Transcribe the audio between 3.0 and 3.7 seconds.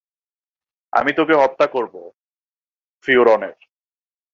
ফিওরনের।